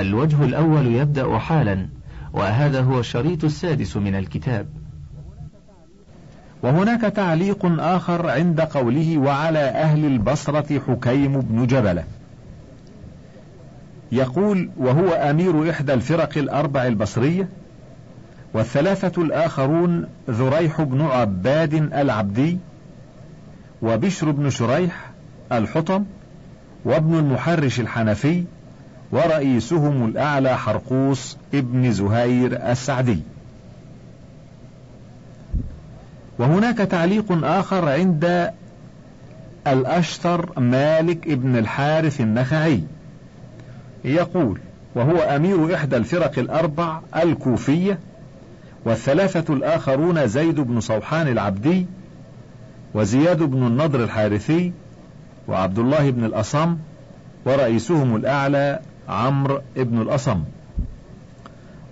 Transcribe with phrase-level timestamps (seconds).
[0.00, 1.88] الوجه الأول يبدأ حالا
[2.32, 4.66] وهذا هو الشريط السادس من الكتاب.
[6.62, 12.04] وهناك تعليق آخر عند قوله وعلى أهل البصرة حكيم بن جبلة.
[14.12, 17.48] يقول وهو أمير إحدى الفرق الأربع البصرية
[18.54, 22.58] والثلاثة الآخرون ذريح بن عباد العبدي
[23.82, 25.10] وبشر بن شريح
[25.52, 26.04] الحطم
[26.84, 28.44] وابن المحرش الحنفي
[29.12, 33.18] ورئيسهم الأعلى حرقوس ابن زهير السعدي.
[36.38, 38.50] وهناك تعليق آخر عند
[39.66, 42.82] الأشتر مالك ابن الحارث النخعي.
[44.04, 44.60] يقول
[44.94, 47.98] وهو أمير إحدى الفرق الأربع الكوفية
[48.84, 51.86] والثلاثة الآخرون زيد بن صوحان العبدي
[52.94, 54.72] وزياد بن النضر الحارثي
[55.48, 56.76] وعبد الله بن الأصم
[57.44, 60.42] ورئيسهم الأعلى عمرو بن الأصم.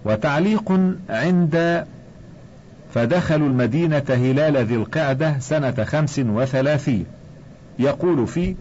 [0.05, 0.73] وتعليق
[1.11, 1.85] عند
[2.95, 7.07] فدخلوا المدينة هلال ذي القعدة سنة خمس وثلاثين.
[7.79, 8.55] يقول فيه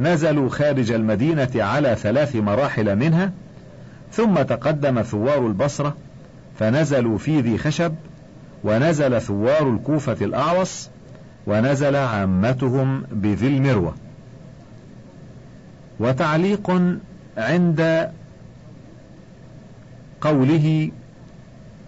[0.00, 3.32] نزلوا خارج المدينة على ثلاث مراحل منها
[4.12, 5.96] ثم تقدم ثوار البصرة
[6.58, 7.94] فنزلوا في ذي خشب
[8.64, 10.88] ونزل ثوار الكوفة الأعوص
[11.46, 13.94] ونزل عامتهم بذي المروة.
[16.00, 16.80] وتعليق
[17.36, 18.10] عند
[20.20, 20.90] قوله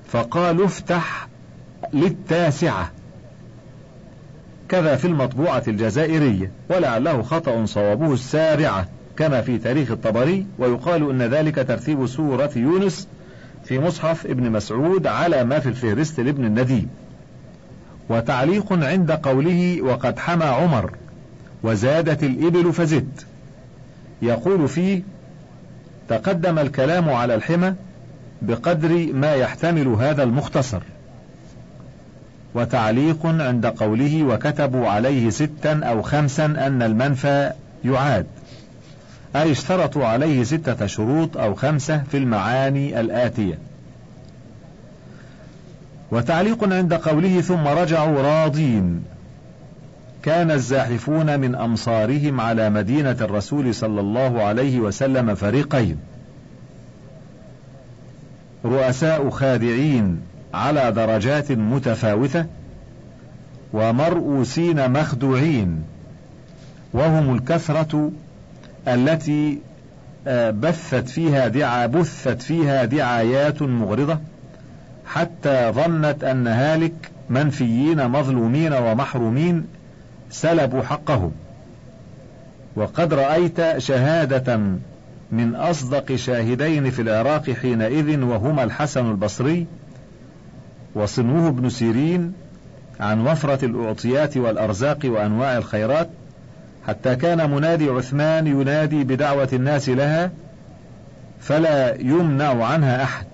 [0.09, 1.29] فقالوا افتح
[1.93, 2.91] للتاسعة.
[4.69, 11.55] كذا في المطبوعة الجزائرية ولعله خطأ صوابه السابعة كما في تاريخ الطبري ويقال أن ذلك
[11.55, 13.09] ترتيب سورة يونس
[13.65, 16.89] في مصحف ابن مسعود على ما في الفهرست لابن النديم.
[18.09, 20.93] وتعليق عند قوله وقد حمى عمر
[21.62, 23.21] وزادت الإبل فزد.
[24.23, 25.03] يقول فيه
[26.09, 27.75] تقدم الكلام على الحمى
[28.42, 30.81] بقدر ما يحتمل هذا المختصر.
[32.55, 37.53] وتعليق عند قوله وكتبوا عليه ستا أو خمسا أن المنفى
[37.84, 38.27] يعاد.
[39.37, 43.59] أي اشترطوا عليه ستة شروط أو خمسة في المعاني الآتية.
[46.10, 49.04] وتعليق عند قوله ثم رجعوا راضين.
[50.28, 55.99] كان الزاحفون من أمصارهم على مدينة الرسول صلى الله عليه وسلم فريقين.
[58.65, 60.21] رؤساء خادعين
[60.55, 62.47] على درجات متفاوتة
[63.72, 65.83] ومرؤوسين مخدوعين
[66.93, 68.12] وهم الكثرة
[68.89, 69.59] التي
[70.27, 74.19] آه، بثت فيها دعا بثت فيها دعايات مغرضة
[75.06, 79.78] حتى ظنت أن هالك منفيين مظلومين ومحرومين
[80.31, 81.33] سلبوا حقهم.
[82.77, 84.59] وقد رأيت شهادة
[85.33, 89.66] من أصدق شاهدين في العراق حينئذ وهما الحسن البصري
[90.94, 92.33] وصنوه ابن سيرين
[93.00, 96.09] عن وفرة الأعطيات والأرزاق وأنواع الخيرات
[96.87, 100.31] حتى كان منادي عثمان ينادي بدعوة الناس لها
[101.41, 103.27] فلا يمنع عنها أحد.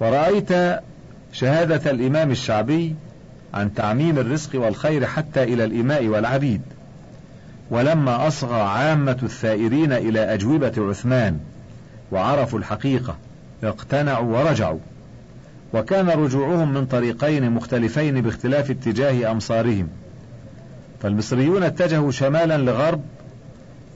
[0.00, 0.80] ورأيت
[1.32, 2.94] شهادة الإمام الشعبي
[3.54, 6.60] عن تعميم الرزق والخير حتى إلى الإماء والعبيد.
[7.70, 11.38] ولما أصغى عامة الثائرين إلى أجوبة عثمان
[12.12, 13.16] وعرفوا الحقيقة
[13.64, 14.78] اقتنعوا ورجعوا.
[15.74, 19.88] وكان رجوعهم من طريقين مختلفين باختلاف اتجاه أمصارهم.
[21.02, 23.00] فالمصريون اتجهوا شمالا لغرب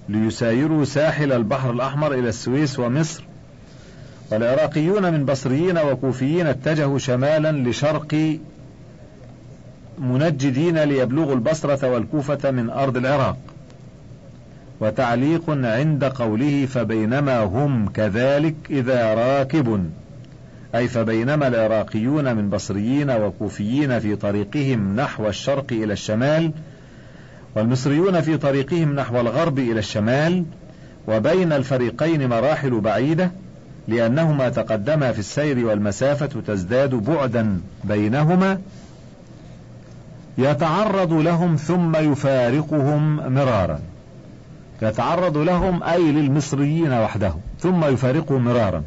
[0.08, 3.24] ليسايروا ساحل البحر الأحمر إلى السويس ومصر.
[4.30, 8.38] والعراقيون من بصريين وكوفيين اتجهوا شمالا لشرق
[10.00, 13.36] منجدين ليبلغوا البصرة والكوفة من أرض العراق.
[14.80, 19.90] وتعليق عند قوله فبينما هم كذلك إذا راكب.
[20.74, 26.52] أي فبينما العراقيون من بصريين وكوفيين في طريقهم نحو الشرق إلى الشمال
[27.56, 30.44] والمصريون في طريقهم نحو الغرب إلى الشمال
[31.08, 33.30] وبين الفريقين مراحل بعيدة
[33.88, 38.58] لأنهما تقدما في السير والمسافة تزداد بعدا بينهما
[40.38, 43.80] يتعرض لهم ثم يفارقهم مرارا.
[44.82, 48.82] يتعرض لهم أي للمصريين وحدهم ثم يفارقهم مرارا.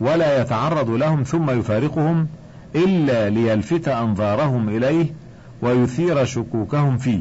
[0.00, 2.28] ولا يتعرض لهم ثم يفارقهم
[2.76, 5.06] إلا ليلفت أنظارهم إليه
[5.62, 7.20] ويثير شكوكهم فيه.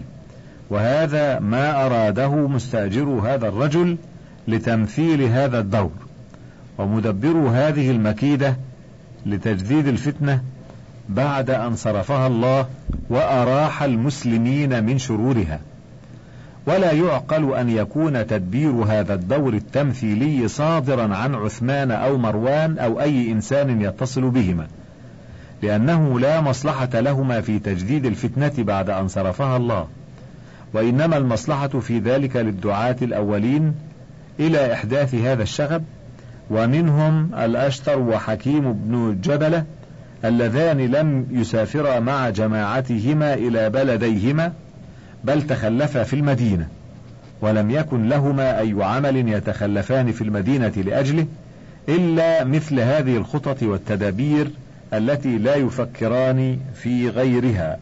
[0.70, 3.98] وهذا ما أراده مستأجر هذا الرجل
[4.48, 5.92] لتمثيل هذا الدور.
[6.78, 8.58] ومدبر هذه المكيدة
[9.26, 10.42] لتجديد الفتنة
[11.10, 12.66] بعد أن صرفها الله
[13.10, 15.60] وأراح المسلمين من شرورها.
[16.66, 23.32] ولا يعقل أن يكون تدبير هذا الدور التمثيلي صادرا عن عثمان أو مروان أو أي
[23.32, 24.68] إنسان يتصل بهما
[25.62, 29.88] لأنه لا مصلحة لهما في تجديد الفتنة بعد أن صرفها الله.
[30.74, 33.74] وإنما المصلحة في ذلك للدعاة الأولين
[34.40, 35.84] إلى إحداث هذا الشغب
[36.50, 39.64] ومنهم الأشتر وحكيم بن جبلة
[40.26, 44.54] اللذان لم يسافرا مع جماعتهما إلى بلديهما
[45.24, 46.68] بل تخلفا في المدينة
[47.42, 51.26] ولم يكن لهما أي عمل يتخلفان في المدينة لأجله
[51.90, 54.52] إلا مثل هذه الخطط والتدابير
[54.94, 57.78] التي لا يفكران في غيرها.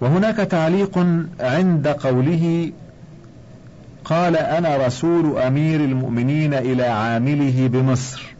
[0.00, 0.98] وهناك تعليق
[1.40, 2.72] عند قوله
[4.04, 8.35] قال أنا رسول أمير المؤمنين إلى عامله بمصر.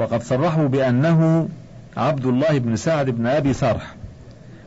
[0.00, 1.48] وقد صرحوا بأنه
[1.96, 3.94] عبد الله بن سعد بن أبي سرح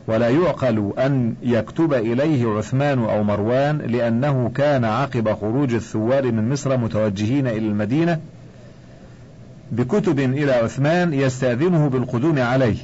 [0.06, 6.76] ولا يعقل أن يكتب إليه عثمان أو مروان لأنه كان عقب خروج الثوار من مصر
[6.76, 8.20] متوجهين إلى المدينة
[9.72, 12.76] بكتب إلى عثمان يستأذنه بالقدوم عليه.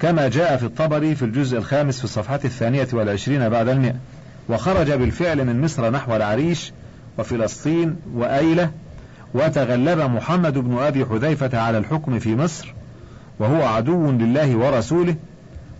[0.00, 3.94] كما جاء في الطبري في الجزء الخامس في الصفحة الثانية والعشرين بعد المئة
[4.48, 6.72] وخرج بالفعل من مصر نحو العريش
[7.18, 8.70] وفلسطين وأيلة
[9.34, 12.74] وتغلب محمد بن أبي حذيفة على الحكم في مصر
[13.38, 15.16] وهو عدو لله ورسوله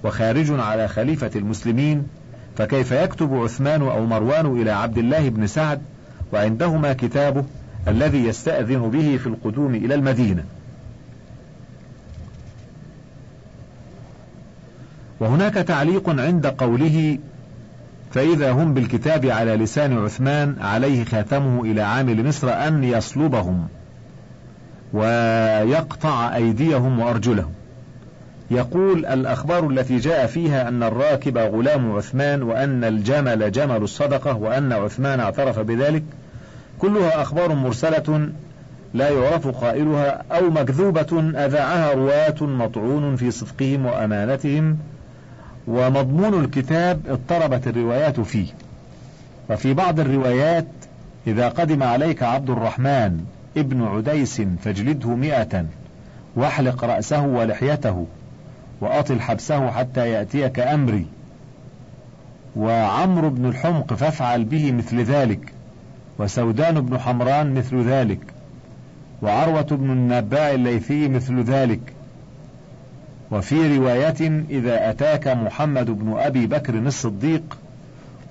[0.04, 2.06] وخارج على خليفة المسلمين
[2.58, 5.82] فكيف يكتب عثمان أو مروان إلى عبد الله بن سعد
[6.32, 7.44] وعندهما كتابه
[7.88, 10.44] الذي يستأذن به في القدوم إلى المدينة؟
[15.20, 17.18] وهناك تعليق عند قوله
[18.10, 23.68] فإذا هم بالكتاب على لسان عثمان عليه خاتمه إلى عامل مصر أن يصلبهم
[24.92, 27.52] ويقطع أيديهم وأرجلهم.
[28.50, 35.20] يقول الأخبار التي جاء فيها أن الراكب غلام عثمان وأن الجمل جمل الصدقة وأن عثمان
[35.20, 36.02] اعترف بذلك
[36.78, 38.28] كلها أخبار مرسلة
[38.94, 44.78] لا يعرف قائلها أو مكذوبة أذاعها رواة مطعون في صدقهم وأمانتهم
[45.66, 48.46] ومضمون الكتاب اضطربت الروايات فيه.
[49.50, 50.66] وفي بعض الروايات
[51.26, 53.24] إذا قدم عليك عبد الرحمن
[53.56, 55.64] ابن عديس فاجلده مئة
[56.36, 58.06] واحلق رأسه ولحيته
[58.80, 61.06] وأطل حبسه حتى يأتيك أمري.
[62.56, 65.52] وعمرو بن الحمق فافعل به مثل ذلك
[66.18, 68.20] وسودان بن حمران مثل ذلك
[69.22, 71.95] وعروة بن النباع الليثي مثل ذلك.
[73.30, 77.58] وفي رواية إذا أتاك محمد بن أبي بكر الصديق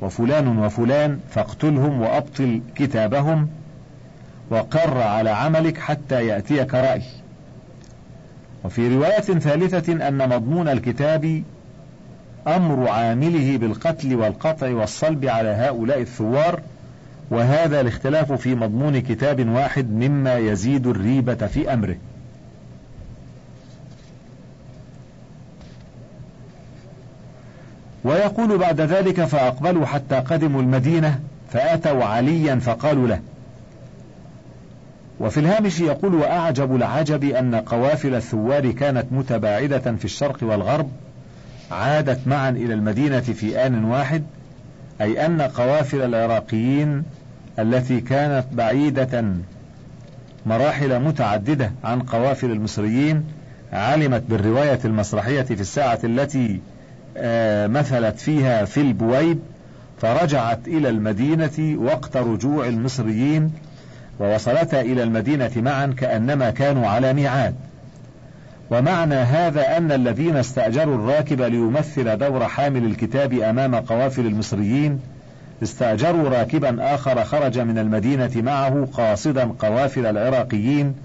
[0.02, 3.50] وفلان وفلان فاقتلهم وأبطل كتابهم
[4.50, 7.02] وقر على عملك حتى يأتيك رأي.
[8.64, 11.44] وفي رواية ثالثة أن مضمون الكتاب
[12.48, 16.62] أمر عامله بالقتل والقطع والصلب على هؤلاء الثوار
[17.30, 21.96] وهذا الاختلاف في مضمون كتاب واحد مما يزيد الريبة في أمره.
[28.06, 31.20] ويقول بعد ذلك فأقبلوا حتى قدموا المدينة
[31.52, 33.20] فأتوا عليا فقالوا له.
[35.20, 40.90] وفي الهامش يقول وأعجب العجب أن قوافل الثوار كانت متباعدة في الشرق والغرب
[41.72, 44.24] عادت معا إلى المدينة في آن واحد
[45.02, 47.04] أي أن قوافل العراقيين
[47.60, 49.26] التي كانت بعيدة
[50.46, 53.24] مراحل متعددة عن قوافل المصريين
[53.74, 56.60] علمت بالرواية المسرحية في الساعة التي
[57.68, 59.40] مثلت فيها في البويب
[60.02, 63.52] فرجعت إلى المدينة وقت رجوع المصريين
[64.20, 67.56] ووصلتا إلى المدينة معا كأنما كانوا على ميعاد.
[68.72, 75.00] ومعنى هذا أن الذين استأجروا الراكب ليمثل دور حامل الكتاب أمام قوافل المصريين
[75.64, 80.96] استأجروا راكبا آخر خرج من المدينة معه قاصدا قوافل العراقيين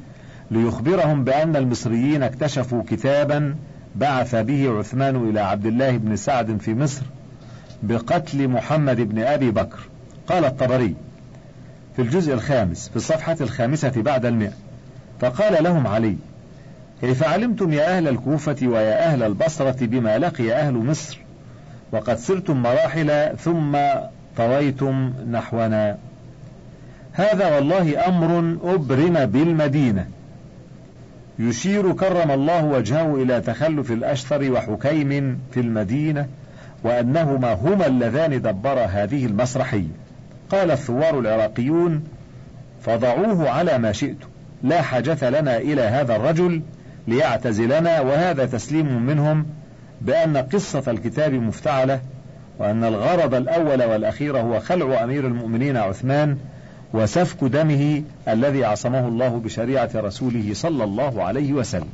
[0.50, 3.54] ليخبرهم بأن المصريين اكتشفوا كتابا
[3.96, 7.02] بعث به عثمان إلى عبد الله بن سعد في مصر
[7.82, 9.78] بقتل محمد بن أبي بكر.
[10.26, 10.94] قال الطبري
[11.96, 14.52] في الجزء الخامس في الصفحة الخامسة بعد المئة.
[15.20, 16.16] فقال لهم علي
[17.00, 21.18] كيف علمتم يا أهل الكوفة ويا أهل البصرة بما لقي أهل مصر؟
[21.92, 23.78] وقد سرتم مراحل ثم
[24.36, 25.98] طويتم نحونا.
[27.12, 30.06] هذا والله أمر أبرم بالمدينة.
[31.40, 36.26] يشير كرم الله وجهه إلى تخلف الأشثر وحكيم في المدينة
[36.84, 39.88] وأنهما هما اللذان دبرا هذه المسرحية.
[40.50, 42.04] قال الثوار العراقيون
[42.82, 44.28] فضعوه على ما شئتم
[44.62, 46.62] لا حاجة لنا إلى هذا الرجل
[47.08, 49.46] ليعتزلنا وهذا تسليم منهم
[50.00, 52.00] بأن قصة الكتاب مفتعلة
[52.58, 56.36] وأن الغرض الأول والأخير هو خلع أمير المؤمنين عثمان
[56.94, 61.92] وسفك دمه الذي عصمه الله بشريعة رسوله صلى الله عليه وسلم.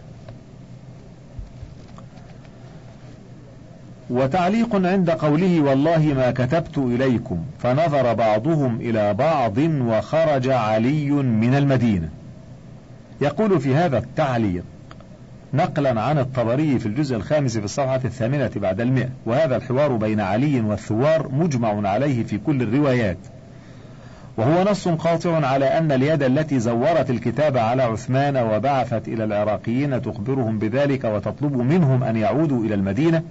[4.11, 12.09] وتعليق عند قوله والله ما كتبت إليكم فنظر بعضهم إلى بعض وخرج علي من المدينة.
[13.21, 14.65] يقول في هذا التعليق
[15.55, 20.61] نقلا عن الطبري في الجزء الخامس في الصفحة الثامنة بعد المئة وهذا الحوار بين علي
[20.61, 23.17] والثوار مجمع عليه في كل الروايات
[24.37, 30.59] وهو نص قاطع على أن اليد التي زورت الكتاب على عثمان وبعثت إلى العراقيين تخبرهم
[30.59, 33.23] بذلك وتطلب منهم أن يعودوا إلى المدينة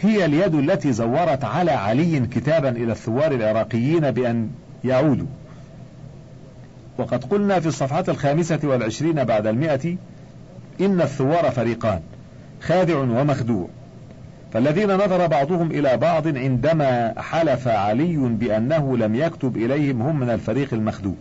[0.00, 4.50] هي اليد التي زورت على علي كتابا إلى الثوار العراقيين بأن
[4.84, 5.26] يعودوا.
[6.98, 9.96] وقد قلنا في الصفحة الخامسة والعشرين بعد المئة
[10.80, 12.00] إن الثوار فريقان
[12.60, 13.68] خادع ومخدوع.
[14.52, 20.74] فالذين نظر بعضهم إلى بعض عندما حلف علي بأنه لم يكتب إليهم هم من الفريق
[20.74, 21.14] المخدوع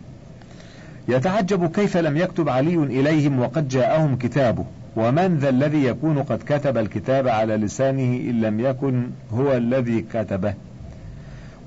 [1.08, 4.66] يتعجب كيف لم يكتب علي إليهم وقد جاءهم كتابه.
[4.96, 10.54] ومن ذا الذي يكون قد كتب الكتاب على لسانه إن لم يكن هو الذي كتبه؟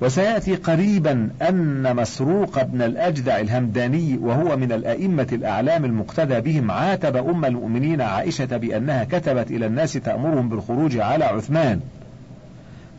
[0.00, 7.44] وسيأتي قريبا أن مسروق بن الأجدع الهمداني وهو من الأئمة الأعلام المقتدى بهم عاتب أم
[7.44, 11.80] المؤمنين عائشة بأنها كتبت إلى الناس تأمرهم بالخروج على عثمان.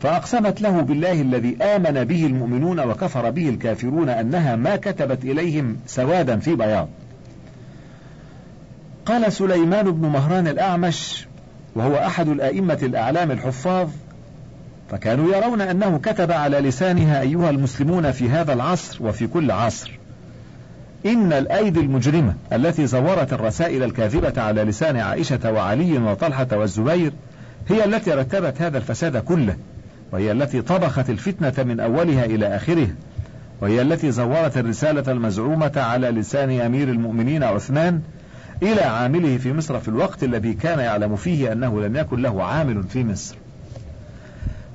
[0.00, 6.38] فأقسمت له بالله الذي آمن به المؤمنون وكفر به الكافرون أنها ما كتبت إليهم سوادا
[6.38, 6.88] في بياض.
[9.06, 11.26] قال سليمان بن مهران الأعمش
[11.74, 13.88] وهو أحد الأئمة الأعلام الحفاظ
[14.90, 19.98] فكانوا يرون أنه كتب على لسانها أيها المسلمون في هذا العصر وفي كل عصر.
[21.06, 27.12] إن الأيدي المجرمة التي زورت الرسائل الكاذبة على لسان عائشة وعلي وطلحة والزبير
[27.68, 29.56] هي التي رتبت هذا الفساد كله
[30.12, 32.94] وهي التي طبخت الفتنة من أولها إلى آخرها
[33.60, 38.00] وهي التي زورت الرسالة المزعومة على لسان أمير المؤمنين عثمان
[38.62, 42.82] إلى عامله في مصر في الوقت الذي كان يعلم فيه أنه لم يكن له عامل
[42.82, 43.36] في مصر.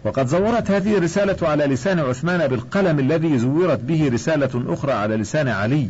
[0.06, 5.48] وقد زورت هذه الرسالة على لسان عثمان بالقلم الذي زورت به رسالة أخرى على لسان
[5.48, 5.88] علي.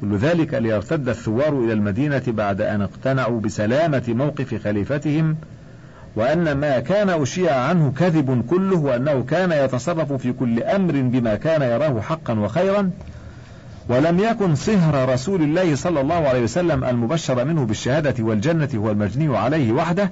[0.00, 5.36] كل ذلك ليرتد الثوار إلى المدينة بعد أن اقتنعوا بسلامة موقف خليفتهم
[6.16, 11.62] وأن ما كان أشيع عنه كذب كله وأنه كان يتصرف في كل أمر بما كان
[11.62, 12.90] يراه حقا وخيرا.
[13.88, 19.36] ولم يكن صهر رسول الله صلى الله عليه وسلم المبشر منه بالشهادة والجنة هو المجني
[19.36, 20.10] عليه وحده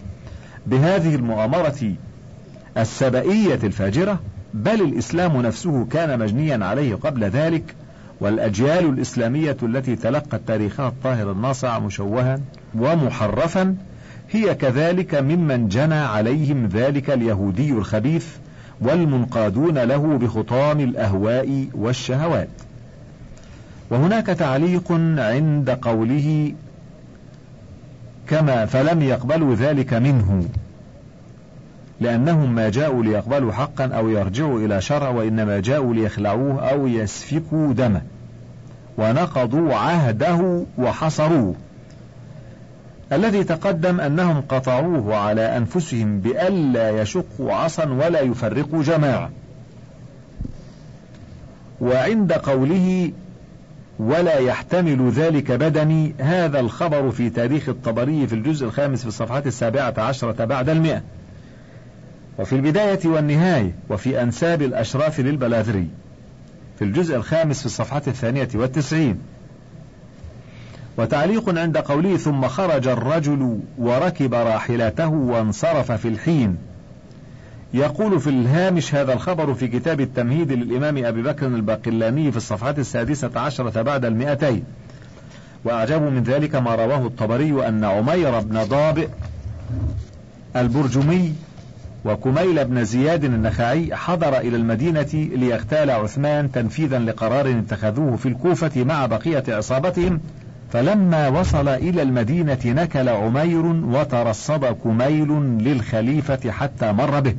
[0.66, 1.94] بهذه المؤامرة
[2.76, 4.21] السبئية الفاجرة
[4.55, 7.75] بل الإسلام نفسه كان مجنيا عليه قبل ذلك
[8.21, 12.41] والأجيال الإسلامية التي تلقت تاريخها الطاهر الناصع مشوها
[12.75, 13.76] ومحرفا
[14.31, 18.26] هي كذلك ممن جنى عليهم ذلك اليهودي الخبيث
[18.81, 22.49] والمنقادون له بخطام الأهواء والشهوات.
[23.91, 26.52] وهناك تعليق عند قوله
[28.26, 30.45] كما فلم يقبلوا ذلك منه.
[32.02, 38.02] لأنهم ما جاءوا ليقبلوا حقا أو يرجعوا إلى شرع وإنما جاءوا ليخلعوه أو يسفكوا دمه.
[38.99, 41.54] ونقضوا عهده وحصروه.
[43.12, 49.30] الذي تقدم أنهم قطعوه على أنفسهم بألا يشقوا عصا ولا يفرقوا جماعة
[51.80, 53.12] وعند قوله
[53.99, 59.94] ولا يحتمل ذلك بدني هذا الخبر في تاريخ الطبري في الجزء الخامس في الصفحات السابعة
[59.99, 61.02] عشرة بعد المئة.
[62.39, 65.89] وفي البداية والنهاية وفي أنساب الأشراف للبلاذري.
[66.79, 69.19] في الجزء الخامس في الصفحة الثانية والتسعين.
[70.99, 76.57] وتعليق عند قوله ثم خرج الرجل وركب راحلته وانصرف في الحين.
[77.75, 83.31] يقول في الهامش هذا الخبر في كتاب التمهيد للإمام أبي بكر الباقلاني في الصفحة السادسة
[83.37, 84.65] عشرة بعد المئتين.
[85.65, 89.09] وأعجب من ذلك ما رواه الطبري أن عمير بن ضابئ
[90.57, 91.35] البرجمي
[92.04, 99.06] وكميل بن زياد النخعي حضر إلى المدينة ليغتال عثمان تنفيذا لقرار اتخذوه في الكوفة مع
[99.06, 100.21] بقية عصابتهم
[100.73, 105.28] فلما وصل إلى المدينة نكل عمير وترصد كميل
[105.59, 107.35] للخليفة حتى مر به.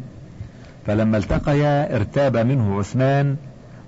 [0.87, 3.35] فلما التقيا ارتاب منه عثمان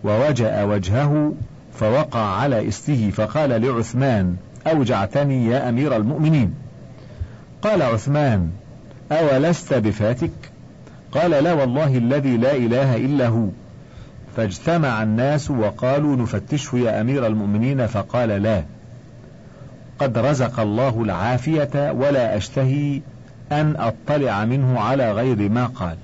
[0.04, 1.34] ووجأ وجهه
[1.74, 4.36] فوقع على استه فقال لعثمان
[4.68, 6.54] أوجعتني يا أمير المؤمنين
[7.62, 8.50] قال عثمان
[9.12, 10.55] أولست بفاتك؟
[11.16, 13.48] قال لا والله الذي لا إله إلا هو.
[14.38, 18.64] فاجتمع الناس وقالوا نفتشه يا أمير المؤمنين فقال لا.
[20.00, 23.02] قد رزق الله العافية ولا أشتهي
[23.52, 25.98] أن أطلع منه على غير ما قال.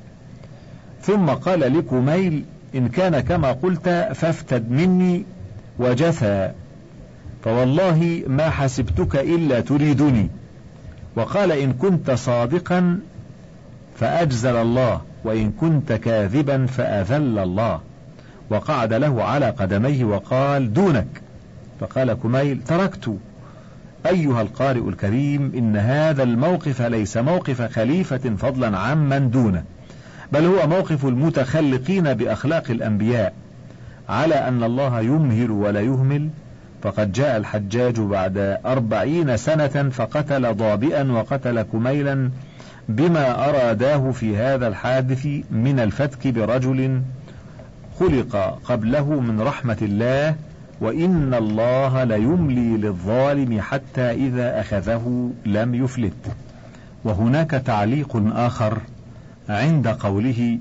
[1.01, 2.43] ثم قال لكميل
[2.75, 5.25] إن كان كما قلت فافتد مني
[5.79, 6.51] وجثى.
[7.43, 10.29] فوالله ما حسبتك إلا تريدني.
[11.15, 12.99] وقال إن كنت صادقا
[14.01, 17.79] فأجزل الله وإن كنت كاذبا فأذل الله.
[18.49, 21.07] وقعد له على قدميه وقال دونك.
[21.79, 23.17] فقال كميل تركت.
[24.05, 29.63] أيها القارئ الكريم إن هذا الموقف ليس موقف خليفة فضلا عمن دونه
[30.31, 33.33] بل هو موقف المتخلقين بأخلاق الأنبياء.
[34.09, 36.29] على أن الله يمهل ولا يهمل
[36.81, 42.29] فقد جاء الحجاج بعد أربعين سنة فقتل ضابئا وقتل كميلا
[42.91, 47.01] بما أراداه في هذا الحادث من الفتك برجل
[47.99, 50.35] خلق قبله من رحمة الله
[50.81, 56.35] وإن الله ليملي للظالم حتى إذا أخذه لم يفلت.
[57.03, 58.77] وهناك تعليق آخر
[59.49, 60.59] عند قوله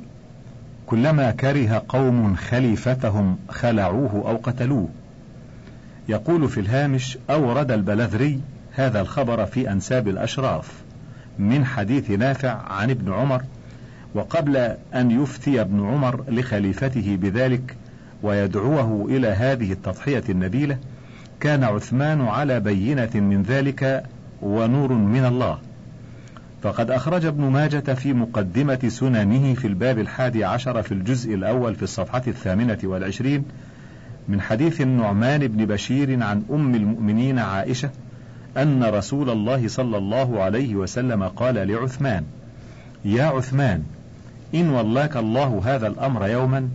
[0.86, 4.88] كلما كره قوم خليفتهم خلعوه أو قتلوه
[6.08, 8.40] يقول في الهامش أورد البلذري
[8.72, 10.72] هذا الخبر في أنساب الأشراف
[11.38, 13.42] من حديث نافع عن ابن عمر
[14.14, 14.56] وقبل
[14.94, 17.76] أن يفتي ابن عمر لخليفته بذلك
[18.22, 20.78] ويدعوه إلى هذه التضحية النبيلة
[21.40, 24.04] كان عثمان على بينة من ذلك
[24.42, 25.58] ونور من الله.
[26.62, 31.82] فقد أخرج ابن ماجة في مقدمة سننه في الباب الحادي عشر في الجزء الأول في
[31.82, 33.44] الصفحة الثامنة والعشرين
[34.28, 37.90] من حديث النعمان بن بشير عن أم المؤمنين عائشة
[38.56, 42.24] أن رسول الله صلى الله عليه وسلم قال لعثمان:
[43.04, 43.82] يا عثمان
[44.54, 46.68] إن ولاك الله هذا الأمر يوما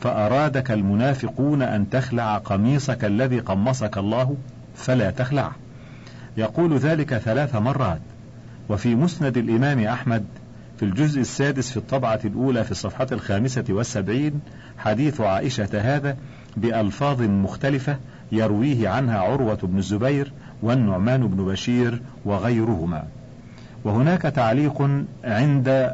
[0.00, 4.36] فأرادك المنافقون أن تخلع قميصك الذي قمصك الله
[4.74, 5.52] فلا تخلعه.
[6.36, 8.00] يقول ذلك ثلاث مرات
[8.68, 10.24] وفي مسند الإمام أحمد
[10.78, 14.40] في الجزء السادس في الطبعة الأولى في الصفحة الخامسة والسبعين
[14.78, 16.16] حديث عائشة هذا
[16.56, 17.96] بألفاظ مختلفة
[18.32, 23.04] يرويه عنها عروة بن الزبير والنعمان بن بشير وغيرهما.
[23.84, 24.82] وهناك تعليق
[25.24, 25.90] عند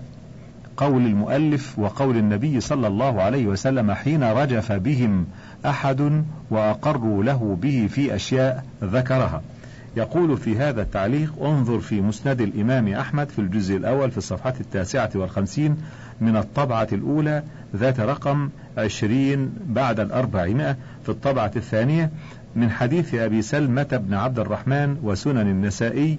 [0.76, 5.26] قول المؤلف وقول النبي صلى الله عليه وسلم حين رجف بهم
[5.66, 9.42] أحد وأقروا له به في أشياء ذكرها.
[9.96, 15.10] يقول في هذا التعليق انظر في مسند الإمام أحمد في الجزء الأول في الصفحة التاسعة
[15.14, 15.76] والخمسين
[16.20, 17.42] من الطبعة الأولى
[17.76, 22.10] ذات رقم عشرين بعد الأربعمائة في الطبعة الثانية
[22.58, 26.18] من حديث أبي سلمة بن عبد الرحمن وسنن النسائي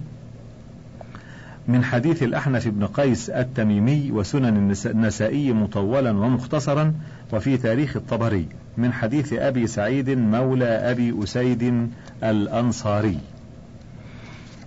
[1.68, 6.94] من حديث الأحنف بن قيس التميمي وسنن النسائي مطولا ومختصرا
[7.32, 11.90] وفي تاريخ الطبري من حديث أبي سعيد مولى أبي أسيد
[12.22, 13.18] الأنصاري.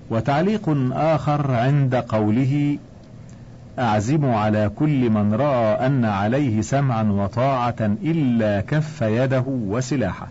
[0.09, 2.77] وتعليق آخر عند قوله
[3.79, 10.27] أعزم على كل من رأى أن عليه سمعا وطاعة إلا كف يده وسلاحه.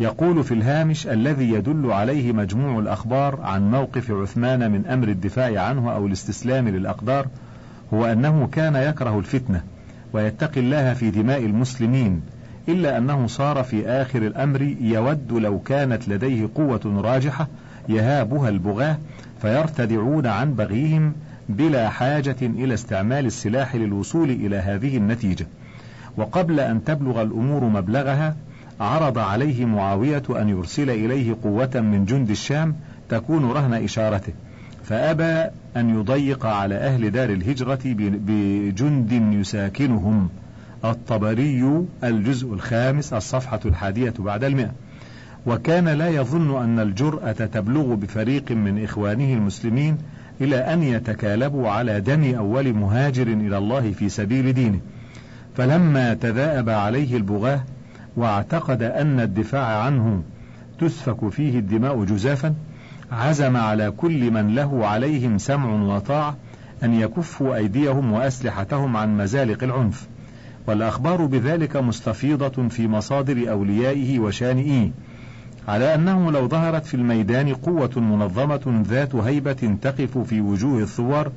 [0.00, 5.92] يقول في الهامش الذي يدل عليه مجموع الأخبار عن موقف عثمان من أمر الدفاع عنه
[5.92, 7.26] أو الاستسلام للأقدار
[7.94, 9.62] هو أنه كان يكره الفتنة
[10.12, 12.20] ويتقي الله في دماء المسلمين
[12.68, 17.48] إلا أنه صار في آخر الأمر يود لو كانت لديه قوة راجحة
[17.88, 18.98] يهابها البغاة
[19.42, 21.12] فيرتدعون عن بغيهم
[21.48, 25.46] بلا حاجة إلى استعمال السلاح للوصول إلى هذه النتيجة.
[26.16, 28.36] وقبل أن تبلغ الأمور مبلغها
[28.80, 32.74] عرض عليه معاوية أن يرسل إليه قوة من جند الشام
[33.08, 34.32] تكون رهن إشارته
[34.84, 37.78] فأبى أن يضيق على أهل دار الهجرة
[38.26, 40.28] بجند يساكنهم.
[40.84, 44.70] الطبري الجزء الخامس الصفحة الحادية بعد المئة.
[45.46, 49.98] وكان لا يظن أن الجرأة تبلغ بفريق من إخوانه المسلمين
[50.40, 54.80] إلى أن يتكالبوا على دم أول مهاجر إلى الله في سبيل دينه.
[55.56, 57.60] فلما تذاءب عليه البغاة
[58.18, 60.22] واعتقد أن الدفاع عنه
[60.78, 62.54] تسفك فيه الدماء جزافا
[63.12, 66.36] عزم على كل من له عليهم سمع وطاعة
[66.84, 70.08] أن يكفوا أيديهم وأسلحتهم عن مزالق العنف.
[70.66, 74.90] والأخبار بذلك مستفيضة في مصادر أوليائه وشانئيه
[75.68, 81.32] على أنه لو ظهرت في الميدان قوة منظمة ذات هيبة تقف في وجوه الثوار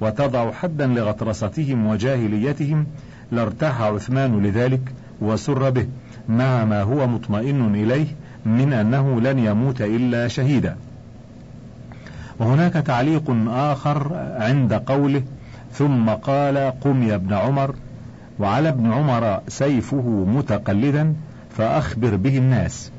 [0.00, 2.86] وتضع حدا لغطرستهم وجاهليتهم
[3.32, 5.86] لارتاح عثمان لذلك وسر به.
[6.28, 8.06] مع ما هو مطمئن إليه
[8.46, 10.76] من أنه لن يموت إلا شهيدا.
[12.38, 15.22] وهناك تعليق آخر عند قوله
[15.72, 17.74] ثم قال قم يا ابن عمر.
[18.38, 21.14] وعلى ابن عمر سيفه متقلدا
[21.50, 22.92] فأخبر به الناس.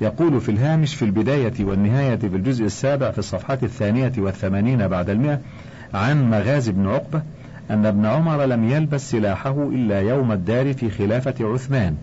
[0.00, 5.40] يقول في الهامش في البداية والنهاية في الجزء السابع في الصفحة الثانية والثمانين بعد المئة
[5.94, 7.22] عن مغازي بن عقبة
[7.70, 11.96] أن ابن عمر لم يلبس سلاحه إلا يوم الدار في خلافة عثمان.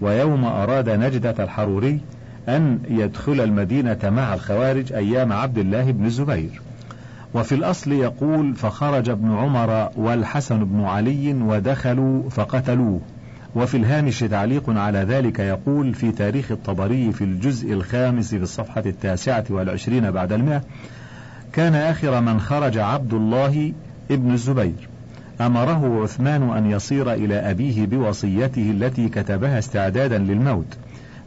[0.00, 2.00] ويوم أراد نجدة الحروري
[2.48, 6.60] أن يدخل المدينة مع الخوارج أيام عبد الله بن الزبير
[7.34, 13.00] وفي الأصل يقول فخرج ابن عمر والحسن بن علي ودخلوا فقتلوه.
[13.54, 19.44] وفي الهامش تعليق على ذلك يقول في تاريخ الطبري في الجزء الخامس في الصفحة التاسعة
[19.50, 20.62] والعشرين بعد المئة
[21.52, 23.72] كان آخر من خرج عبد الله
[24.10, 24.88] ابن الزبير
[25.40, 30.76] أمره عثمان أن يصير إلى أبيه بوصيته التي كتبها استعدادا للموت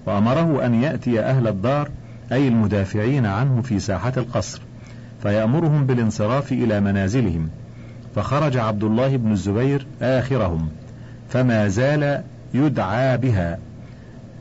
[0.05, 1.89] وأمره أن يأتي أهل الدار
[2.31, 4.61] أي المدافعين عنه في ساحة القصر
[5.23, 7.49] فيأمرهم بالانصراف إلى منازلهم.
[8.15, 10.69] فخرج عبد الله بن الزبير آخرهم
[11.29, 13.59] فما زال يدعى بها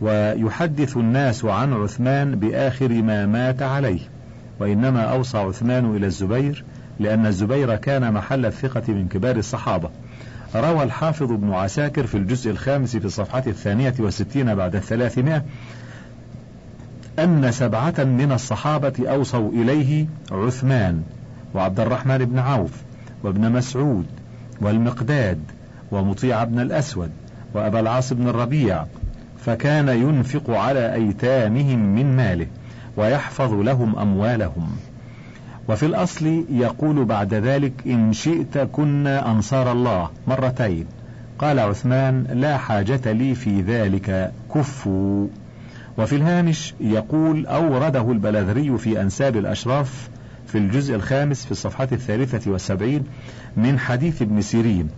[0.01, 4.01] ويحدث الناس عن عثمان بآخر ما مات عليه
[4.61, 6.65] وإنما أوصى عثمان إلى الزبير
[7.01, 9.91] لأن الزبير كان محل الثقة من كبار الصحابة.
[10.57, 15.45] روى الحافظ ابن عساكر في الجزء الخامس في الصفحة الثانية والستين بعد الثلاثمائة
[17.19, 21.03] أن سبعة من الصحابة أوصوا إليه عثمان
[21.55, 22.73] وعبد الرحمن بن عوف
[23.23, 24.07] وابن مسعود
[24.61, 25.39] والمقداد
[25.91, 27.11] ومطيع بن الأسود
[27.55, 28.85] وأبا العاص بن الربيع
[29.45, 32.47] فكان ينفق على أيتامهم من ماله
[32.97, 34.77] ويحفظ لهم أموالهم.
[35.71, 40.87] وفي الأصل يقول بعد ذلك إن شئت كنا أنصار الله مرتين.
[41.39, 45.27] قال عثمان لا حاجة لي في ذلك كفوا.
[45.99, 50.09] وفي الهامش يقول أورده البلاذري في أنساب الأشراف
[50.47, 53.05] في الجزء الخامس في الصفحة الثالثة والسبعين
[53.57, 54.89] من حديث ابن سيرين.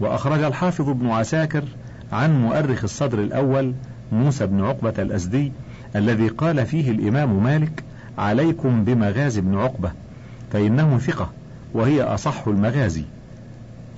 [0.00, 1.64] وأخرج الحافظ ابن عساكر
[2.12, 3.74] عن مؤرخ الصدر الأول
[4.12, 5.52] موسى بن عقبة الأزدي
[5.96, 7.84] الذي قال فيه الإمام مالك
[8.18, 9.92] عليكم بمغازي بن عقبة
[10.54, 11.30] فإنه ثقة
[11.74, 13.04] وهي أصح المغازي.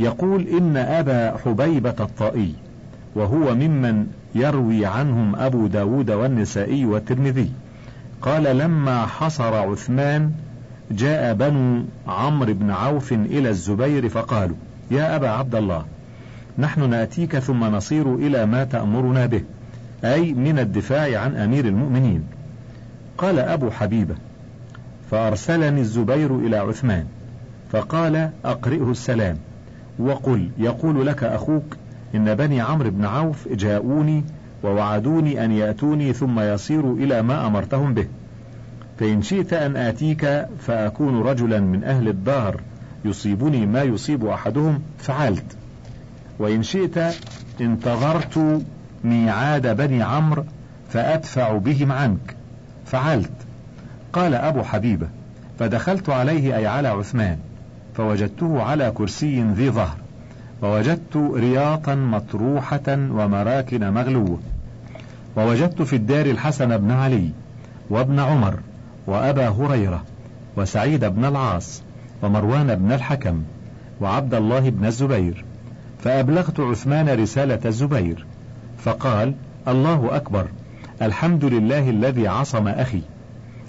[0.01, 2.55] يقول إن أبا حبيبة الطائي
[3.15, 7.51] وهو ممن يروي عنهم أبو داود والنسائي والترمذي
[8.23, 10.33] قال لما حصر عثمان
[10.91, 14.57] جاء بنو عمرو بن عوف إلى الزبير فقالوا
[14.91, 15.85] يا أبا عبد الله
[16.59, 19.43] نحن نأتيك ثم نصير إلى ما تأمرنا به
[20.05, 22.25] أي من الدفاع عن أمير المؤمنين.
[23.19, 24.15] قال أبو حبيبة
[25.11, 27.07] فأرسلني الزبير إلى عثمان
[27.73, 29.39] فقال أقرئه السلام.
[29.99, 31.77] وقل يقول لك أخوك
[32.15, 34.25] إن بني عمرو بن عوف جاءوني
[34.65, 38.07] ووعدوني أن يأتوني ثم يصيروا إلى ما أمرتهم به.
[38.99, 42.61] فإن شئت أن آتيك فأكون رجلا من أهل الدار
[43.05, 45.57] يصيبني ما يصيب أحدهم فعلت.
[46.39, 46.99] وإن شئت
[47.61, 48.63] انتظرت
[49.05, 50.45] ميعاد بني عمرو
[50.89, 52.37] فأدفع بهم عنك
[52.87, 53.46] فعلت.
[54.17, 55.09] قال أبو حبيبة
[55.59, 57.39] فدخلت عليه أي على عثمان
[57.95, 59.97] فوجدته على كرسي ذي ظهر
[60.63, 64.39] ووجدت رياطا مطروحة ومراكن مغلوة
[65.37, 67.31] ووجدت في الدار الحسن بن علي
[67.91, 68.59] وابن عمر
[69.07, 70.03] وأبا هريرة
[70.57, 71.83] وسعيد بن العاص
[72.23, 73.43] ومروان بن الحكم
[74.01, 75.45] وعبد الله بن الزبير
[75.99, 78.27] فأبلغت عثمان رسالة الزبير
[78.79, 79.35] فقال
[79.69, 80.47] الله أكبر
[81.03, 83.03] الحمد لله الذي عصم أخي.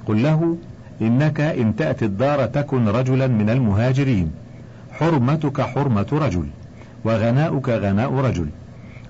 [0.08, 0.58] قل له
[1.02, 4.32] إنك إن تأتي الدار تكن رجلا من المهاجرين.
[4.91, 6.46] حرمتك حرمة رجل
[7.06, 8.48] وغناؤك غناء رجل.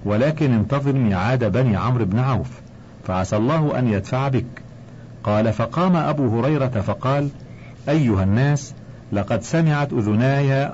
[0.06, 2.62] ولكن انتظر ميعاد بني عمرو بن عوف
[3.08, 4.46] فعسى الله أن يدفع بك.
[5.24, 7.30] قال فقام أبو هريرة فقال
[7.90, 8.74] أيها الناس
[9.12, 10.72] لقد سمعت أذناي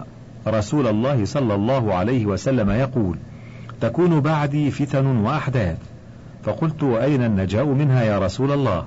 [0.48, 3.18] رسول الله صلى الله عليه وسلم يقول
[3.82, 5.78] تكون بعدي فتن وأحداث.
[6.44, 8.86] فقلت وأين النجاء منها يا رسول الله؟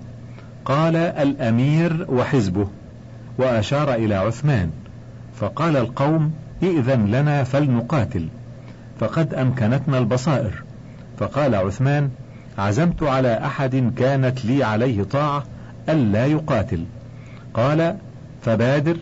[0.67, 2.67] قال الأمير وحزبه
[3.39, 4.71] وأشار إلى عثمان
[5.37, 8.29] فقال القوم ائذن لنا فلنقاتل.
[9.01, 10.63] فقد أمكنتنا البصائر.
[11.19, 12.11] فقال عثمان
[12.59, 15.45] عزمت على أحد كانت لي عليه طاعة
[15.89, 16.85] ألا يقاتل.
[17.55, 17.97] قال
[18.43, 18.97] فبادر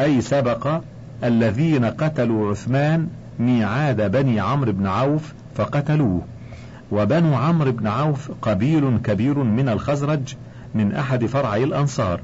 [0.00, 0.80] أي سبق
[1.24, 6.22] الذين قتلوا عثمان ميعاد بني عمرو بن عوف فقتلوه
[6.92, 10.34] وبنو عمرو بن عوف قبيل كبير من الخزرج
[10.74, 12.20] من أحد فرعي الأنصار.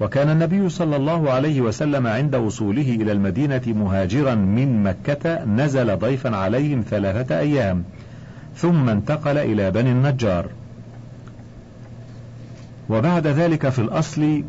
[0.00, 6.36] وكان النبي صلى الله عليه وسلم عند وصوله إلى المدينة مهاجرا من مكة نزل ضيفا
[6.36, 7.84] عليهم ثلاثة أيام
[8.56, 10.46] ثم انتقل إلى بني النجار.
[12.88, 14.42] وبعد ذلك في الأصل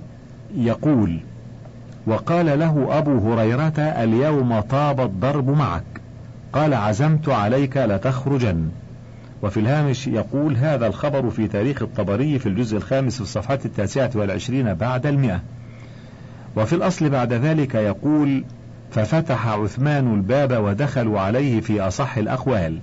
[0.58, 1.20] يقول
[2.08, 5.84] وقال له أبو هريرة اليوم طاب الضرب معك.
[6.54, 8.70] قال عزمت عليك لتخرجن.
[9.46, 14.74] وفي الهامش يقول هذا الخبر في تاريخ الطبري في الجزء الخامس في الصفحة التاسعة والعشرين
[14.74, 15.42] بعد المئة.
[16.56, 18.44] وفي الأصل بعد ذلك يقول
[18.92, 22.80] ففتح عثمان الباب ودخلوا عليه في أصح الأقوال.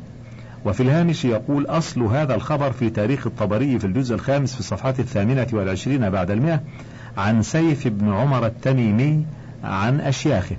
[0.65, 5.47] وفي الهامش يقول أصل هذا الخبر في تاريخ الطبري في الجزء الخامس في الصفحة الثامنة
[5.53, 6.61] والعشرين بعد المئة
[7.17, 9.25] عن سيف بن عمر التميمي
[9.65, 10.57] عن أشياخه.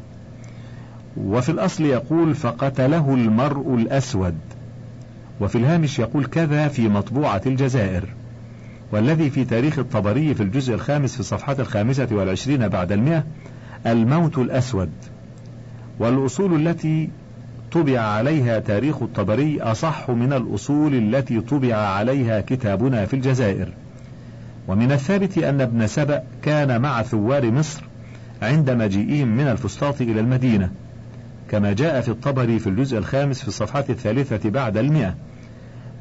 [1.18, 4.36] وفي الأصل يقول فقتله المرء الأسود.
[5.42, 8.04] وفي الهامش يقول كذا في مطبوعة الجزائر.
[8.92, 13.24] والذي في تاريخ الطبري في الجزء الخامس في الصفحة الخامسة والعشرين بعد المئة
[13.86, 14.90] الموت الأسود.
[16.00, 17.10] والأصول التي
[17.72, 23.68] طبع عليها تاريخ الطبري أصح من الأصول التي طبع عليها كتابنا في الجزائر.
[24.68, 27.84] ومن الثابت أن ابن سبأ كان مع ثوار مصر
[28.42, 30.72] عند مجيئهم من الفسطاط إلى المدينة.
[31.54, 35.16] كما جاء في الطبري في الجزء الخامس في الصفحة الثالثة بعد المئة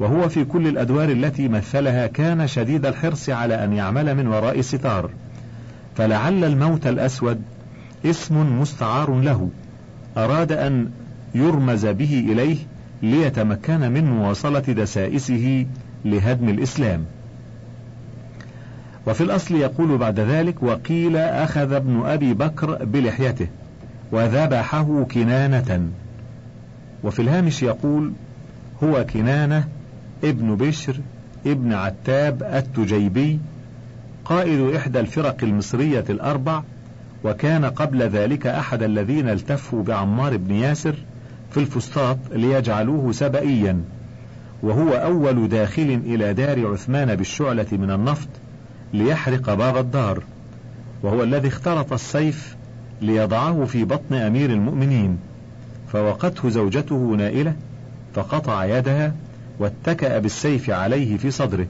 [0.01, 5.11] وهو في كل الأدوار التي مثلها كان شديد الحرص على أن يعمل من وراء الستار.
[5.97, 7.43] فلعل الموت الأسود
[8.05, 9.51] اسم مستعار له
[10.17, 10.91] أراد أن
[11.35, 12.57] يرمز به إليه
[13.03, 15.67] ليتمكن من مواصلة دسائسه
[16.05, 17.05] لهدم الإسلام.
[19.07, 23.47] وفي الأصل يقول بعد ذلك وقيل أخذ ابن أبي بكر بلحيته.
[24.13, 25.89] وذبحه كنانة.
[27.05, 28.13] وفي الهامش يقول
[28.83, 29.69] هو كنانة
[30.25, 30.97] ابن بشر
[31.47, 33.39] ابن عتاب التجيبي
[34.25, 36.63] قائد إحدى الفرق المصرية الأربع
[37.25, 40.95] وكان قبل ذلك أحد الذين التفوا بعمار بن ياسر
[41.51, 43.83] في الفسطاط ليجعلوه سبئيا.
[44.63, 48.29] وهو أول داخل إلى دار عثمان بالشعلة من النفط
[48.93, 50.23] ليحرق باب الدار.
[51.03, 52.57] وهو الذي اخترط السيف
[53.03, 55.19] ليضعه في بطن أمير المؤمنين
[55.89, 57.55] فوقته زوجته نائلة
[58.15, 59.15] فقطع يدها
[59.59, 61.67] واتكأ بالسيف عليه في صدره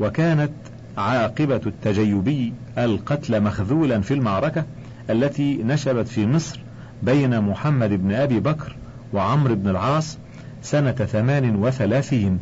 [0.00, 0.50] وكانت
[0.98, 4.64] عاقبة التجيبي القتل مخذولا في المعركة
[5.10, 6.60] التي نشبت في مصر
[7.02, 8.76] بين محمد بن أبي بكر
[9.12, 10.18] وعمرو بن العاص
[10.62, 12.38] سنة ثمان وثلاثين.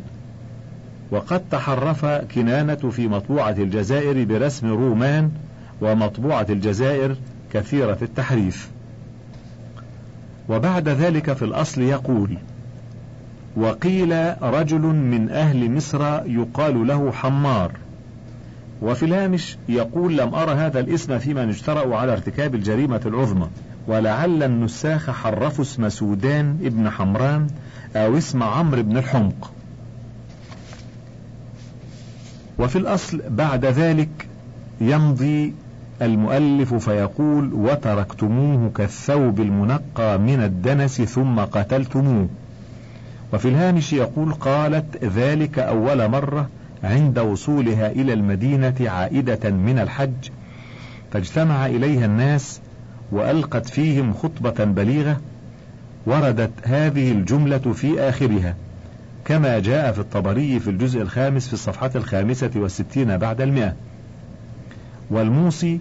[1.11, 5.31] وقد تحرف كنانة في مطبوعة الجزائر برسم رومان
[5.81, 7.15] ومطبوعة الجزائر
[7.53, 8.69] كثيرة التحريف.
[10.49, 12.37] وبعد ذلك في الأصل يقول
[13.55, 17.71] وقيل رجل من أهل مصر يقال له حمار.
[18.81, 23.47] وفي الهامش يقول لم أرى هذا الاسم في من اجترأوا على ارتكاب الجريمة العظمى.
[23.87, 27.47] ولعل النساخ حرفوا اسم سودان ابن حمران
[27.95, 29.51] أو اسم عمرو بن الحمق.
[32.59, 34.27] وفي الأصل بعد ذلك
[34.81, 35.53] يمضي
[36.01, 42.27] المؤلف فيقول وتركتموه كالثوب المنقى من الدنس ثم قتلتموه.
[43.33, 46.49] وفي الهامش يقول قالت ذلك أول مرة
[46.83, 50.29] عند وصولها إلى المدينة عائدة من الحج.
[51.11, 52.59] فاجتمع إليها الناس
[53.11, 55.21] وألقت فيهم خطبة بليغة
[56.05, 58.55] وردت هذه الجملة في آخرها.
[59.25, 63.73] كما جاء في الطبري في الجزء الخامس في الصفحة الخامسة والستين بعد المئة.
[65.13, 65.79] والموصي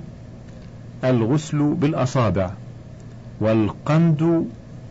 [1.04, 2.50] الغسل بالأصابع
[3.40, 4.46] والقند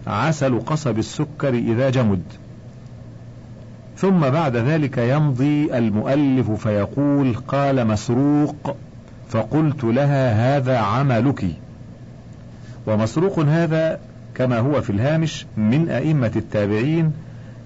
[0.08, 2.22] عسل قصب السكر إذا جمد.
[3.98, 8.76] ثم بعد ذلك يمضي المؤلف فيقول قال مسروق
[9.30, 11.46] فقلت لها هذا عملك.
[12.88, 14.00] ومسروق هذا
[14.36, 17.12] كما هو في الهامش من أئمة التابعين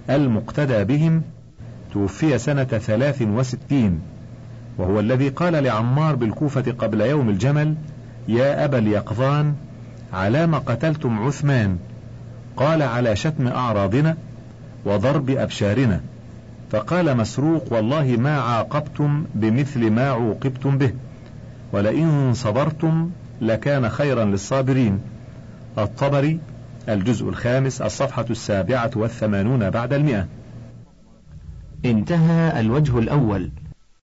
[0.09, 1.21] المقتدى بهم
[1.93, 3.99] توفي سنة ثلاث وستين.
[4.77, 7.75] وهو الذي قال لعمار بالكوفة قبل يوم الجمل
[8.27, 9.53] يا أبا اليقظان
[10.13, 11.77] على ما قتلتم عثمان؟
[12.57, 14.17] قال على شتم أعراضنا
[14.85, 16.01] وضرب أبشارنا.
[16.71, 20.93] فقال مسروق والله ما عاقبتم بمثل ما عوقبتم به
[21.73, 23.09] ولئن صبرتم
[23.41, 24.99] لكان خيرا للصابرين.
[25.77, 26.39] الطبري
[26.89, 30.27] الجزء الخامس الصفحة السابعة والثمانون بعد المئة.
[31.85, 33.49] انتهى الوجه الأول.